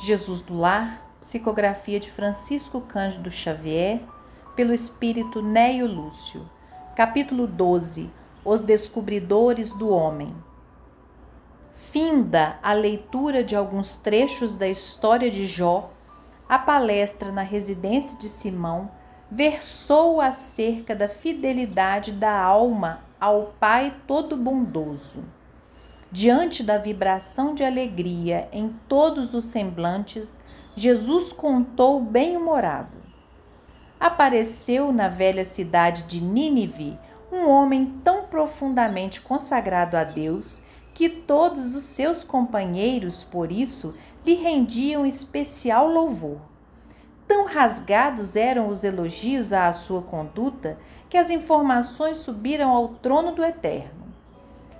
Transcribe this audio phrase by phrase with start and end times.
[0.00, 4.00] Jesus do Lar, psicografia de Francisco Cândido Xavier,
[4.54, 6.48] pelo espírito Neio Lúcio.
[6.94, 8.08] Capítulo 12
[8.44, 10.32] Os Descobridores do Homem.
[11.70, 15.90] Finda a leitura de alguns trechos da história de Jó,
[16.48, 18.90] a palestra na residência de Simão
[19.28, 25.24] versou acerca da fidelidade da alma ao Pai Todo-Bondoso.
[26.10, 30.40] Diante da vibração de alegria em todos os semblantes,
[30.74, 32.96] Jesus contou bem-humorado.
[34.00, 36.98] Apareceu na velha cidade de Nínive
[37.30, 40.62] um homem tão profundamente consagrado a Deus
[40.94, 43.94] que todos os seus companheiros, por isso,
[44.24, 46.38] lhe rendiam especial louvor.
[47.26, 50.78] Tão rasgados eram os elogios à sua conduta
[51.10, 54.07] que as informações subiram ao trono do Eterno.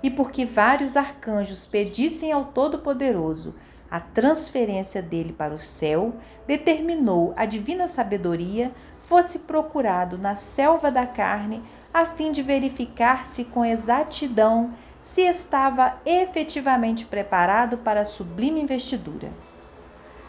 [0.01, 3.55] E porque vários arcanjos pedissem ao Todo-Poderoso
[3.89, 6.13] a transferência dele para o céu,
[6.45, 13.43] determinou a divina sabedoria fosse procurado na selva da carne, a fim de verificar se
[13.43, 19.31] com exatidão se estava efetivamente preparado para a sublime investidura.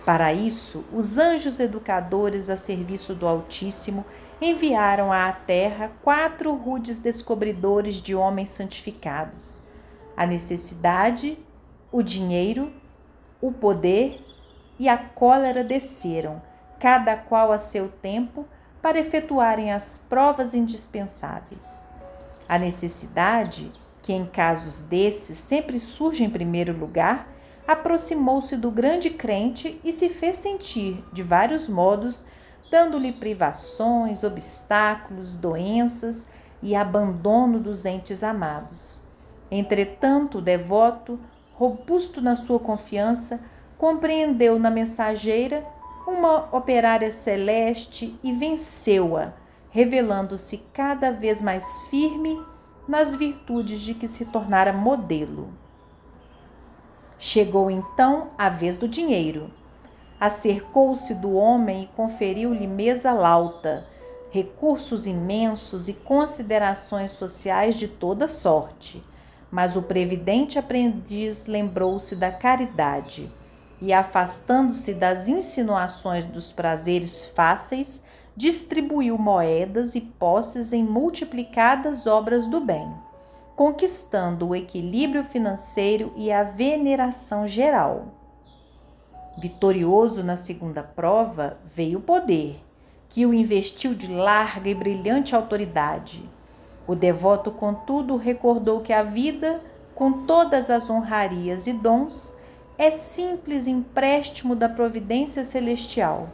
[0.06, 4.06] Para isso, os anjos educadores a serviço do Altíssimo
[4.40, 9.69] enviaram à terra quatro rudes descobridores de homens santificados.
[10.20, 11.38] A necessidade,
[11.90, 12.70] o dinheiro,
[13.40, 14.22] o poder
[14.78, 16.42] e a cólera desceram,
[16.78, 18.44] cada qual a seu tempo,
[18.82, 21.86] para efetuarem as provas indispensáveis.
[22.46, 27.26] A necessidade, que em casos desses sempre surge em primeiro lugar,
[27.66, 32.26] aproximou-se do grande crente e se fez sentir, de vários modos,
[32.70, 36.26] dando-lhe privações, obstáculos, doenças
[36.62, 39.00] e abandono dos entes amados.
[39.50, 41.18] Entretanto, o devoto,
[41.54, 43.40] robusto na sua confiança,
[43.76, 45.66] compreendeu na mensageira
[46.06, 49.32] uma operária celeste e venceu-a,
[49.70, 52.40] revelando-se cada vez mais firme
[52.86, 55.48] nas virtudes de que se tornara modelo.
[57.18, 59.50] Chegou então a vez do dinheiro.
[60.18, 63.86] Acercou-se do homem e conferiu-lhe mesa lauta,
[64.30, 69.02] recursos imensos e considerações sociais de toda sorte.
[69.50, 73.32] Mas o previdente aprendiz lembrou-se da caridade
[73.80, 78.02] e, afastando-se das insinuações dos prazeres fáceis,
[78.36, 82.92] distribuiu moedas e posses em multiplicadas obras do bem
[83.60, 88.06] conquistando o equilíbrio financeiro e a veneração geral.
[89.36, 92.58] Vitorioso na segunda prova veio o poder,
[93.06, 96.26] que o investiu de larga e brilhante autoridade.
[96.90, 99.60] O devoto, contudo, recordou que a vida,
[99.94, 102.36] com todas as honrarias e dons,
[102.76, 106.30] é simples empréstimo da providência celestial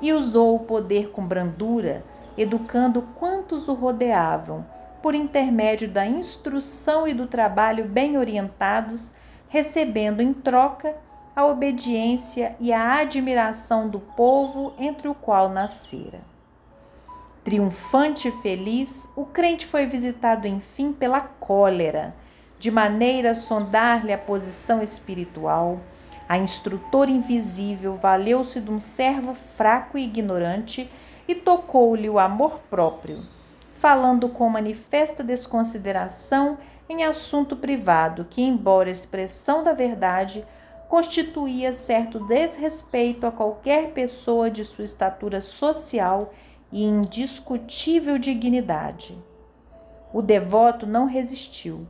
[0.00, 2.04] e usou o poder com brandura,
[2.36, 4.64] educando quantos o rodeavam
[5.02, 9.12] por intermédio da instrução e do trabalho bem orientados,
[9.48, 10.94] recebendo em troca
[11.34, 16.37] a obediência e a admiração do povo entre o qual nascera.
[17.44, 22.14] Triunfante e feliz, o crente foi visitado enfim pela cólera,
[22.58, 25.80] de maneira a sondar-lhe a posição espiritual.
[26.28, 30.90] A instrutora invisível valeu-se de um servo fraco e ignorante
[31.26, 33.24] e tocou-lhe o amor próprio
[33.78, 40.44] falando com manifesta desconsideração em assunto privado que, embora expressão da verdade,
[40.88, 49.16] constituía certo desrespeito a qualquer pessoa de sua estatura social e indiscutível dignidade.
[50.12, 51.86] O devoto não resistiu.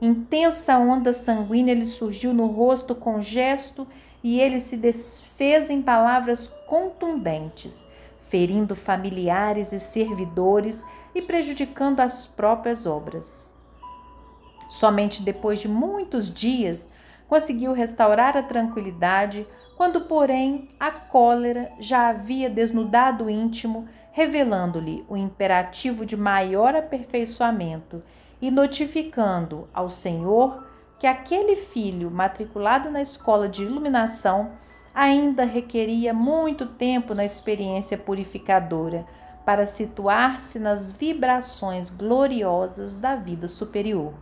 [0.00, 3.86] Intensa onda sanguínea lhe surgiu no rosto com gesto
[4.22, 7.86] e ele se desfez em palavras contundentes,
[8.18, 13.50] ferindo familiares e servidores e prejudicando as próprias obras.
[14.70, 16.88] Somente depois de muitos dias
[17.28, 23.88] conseguiu restaurar a tranquilidade, quando, porém, a cólera já havia desnudado o íntimo,
[24.20, 28.02] revelando-lhe o imperativo de maior aperfeiçoamento
[28.38, 30.62] e notificando ao Senhor
[30.98, 34.50] que aquele filho matriculado na escola de iluminação
[34.94, 39.06] ainda requeria muito tempo na experiência purificadora
[39.46, 44.12] para situar-se nas vibrações gloriosas da vida superior.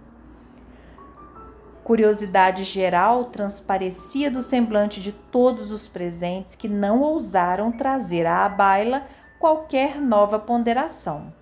[1.83, 9.05] Curiosidade geral transparecia do semblante de todos os presentes que não ousaram trazer à baila
[9.39, 11.33] qualquer nova ponderação.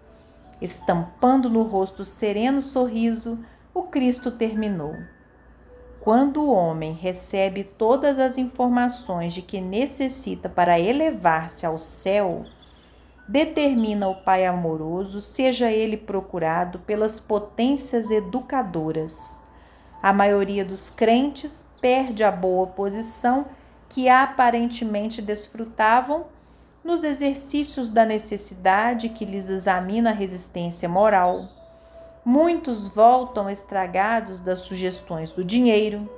[0.60, 3.44] Estampando no rosto sereno sorriso,
[3.74, 4.94] o Cristo terminou.
[6.06, 12.44] quando o homem recebe todas as informações de que necessita para elevar-se ao céu,
[13.26, 19.42] determina o Pai amoroso, seja ele procurado pelas potências educadoras.
[20.00, 23.46] A maioria dos crentes perde a boa posição
[23.88, 26.26] que aparentemente desfrutavam
[26.86, 31.48] nos exercícios da necessidade que lhes examina a resistência moral.
[32.24, 36.08] Muitos voltam estragados das sugestões do dinheiro,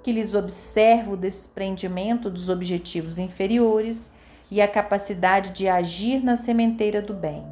[0.00, 4.12] que lhes observa o desprendimento dos objetivos inferiores
[4.48, 7.44] e a capacidade de agir na sementeira do bem.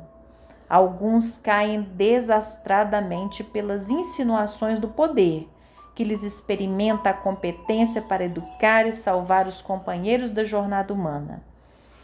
[0.69, 5.49] Alguns caem desastradamente pelas insinuações do poder,
[5.93, 11.50] que lhes experimenta a competência para educar e salvar os companheiros da jornada humana.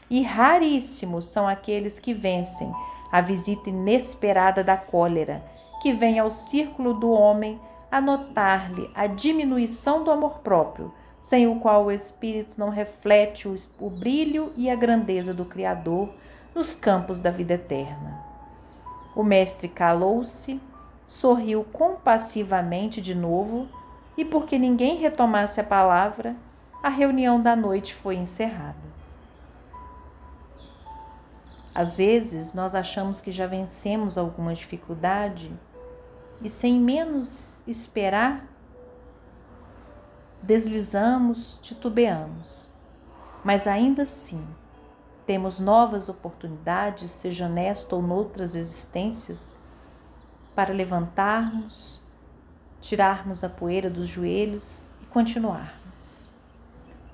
[0.08, 2.72] E raríssimos são aqueles que vencem
[3.10, 5.44] a visita inesperada da cólera,
[5.82, 7.60] que vem ao círculo do homem
[7.90, 10.92] a notar-lhe a diminuição do amor próprio
[11.26, 13.48] sem o qual o espírito não reflete
[13.80, 16.08] o brilho e a grandeza do Criador
[16.54, 18.24] nos campos da vida eterna.
[19.12, 20.60] O mestre calou-se,
[21.04, 23.66] sorriu compassivamente de novo
[24.16, 26.36] e, porque ninguém retomasse a palavra,
[26.80, 28.86] a reunião da noite foi encerrada.
[31.76, 35.52] Às vezes, nós achamos que já vencemos alguma dificuldade
[36.40, 38.48] e, sem menos esperar,
[40.42, 42.70] deslizamos, titubeamos.
[43.44, 44.42] Mas ainda assim,
[45.26, 49.60] temos novas oportunidades, seja nesta ou noutras existências,
[50.54, 52.00] para levantarmos,
[52.80, 56.26] tirarmos a poeira dos joelhos e continuarmos.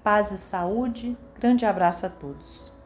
[0.04, 2.80] Paz e saúde, grande abraço a todos.